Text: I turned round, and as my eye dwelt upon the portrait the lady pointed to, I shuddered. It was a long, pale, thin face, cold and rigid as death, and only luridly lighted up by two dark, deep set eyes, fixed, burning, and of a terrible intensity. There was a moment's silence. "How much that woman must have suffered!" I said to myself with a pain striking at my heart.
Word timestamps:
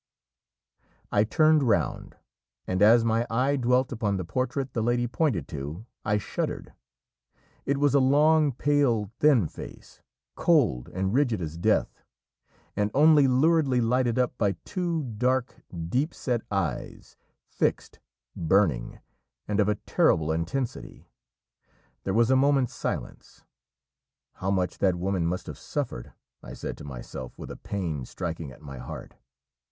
I 1.11 1.23
turned 1.23 1.61
round, 1.61 2.15
and 2.65 2.81
as 2.81 3.05
my 3.05 3.27
eye 3.29 3.55
dwelt 3.55 3.91
upon 3.91 4.17
the 4.17 4.25
portrait 4.25 4.73
the 4.73 4.81
lady 4.81 5.05
pointed 5.07 5.47
to, 5.49 5.85
I 6.03 6.17
shuddered. 6.17 6.73
It 7.67 7.77
was 7.77 7.93
a 7.93 7.99
long, 7.99 8.51
pale, 8.51 9.11
thin 9.19 9.47
face, 9.47 10.01
cold 10.33 10.89
and 10.89 11.13
rigid 11.13 11.39
as 11.39 11.55
death, 11.55 12.01
and 12.75 12.89
only 12.95 13.27
luridly 13.27 13.79
lighted 13.79 14.17
up 14.17 14.35
by 14.39 14.53
two 14.65 15.03
dark, 15.03 15.61
deep 15.89 16.15
set 16.15 16.41
eyes, 16.49 17.15
fixed, 17.45 17.99
burning, 18.35 19.01
and 19.47 19.59
of 19.59 19.69
a 19.69 19.75
terrible 19.75 20.31
intensity. 20.31 21.11
There 22.05 22.15
was 22.15 22.31
a 22.31 22.35
moment's 22.35 22.73
silence. 22.73 23.45
"How 24.33 24.49
much 24.49 24.79
that 24.79 24.95
woman 24.95 25.27
must 25.27 25.45
have 25.45 25.59
suffered!" 25.59 26.11
I 26.41 26.53
said 26.53 26.75
to 26.79 26.83
myself 26.83 27.37
with 27.37 27.51
a 27.51 27.55
pain 27.57 28.03
striking 28.05 28.51
at 28.51 28.63
my 28.63 28.79
heart. 28.79 29.13